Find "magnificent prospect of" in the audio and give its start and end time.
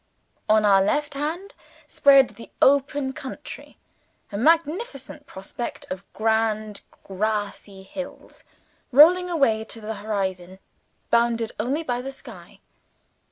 4.35-6.11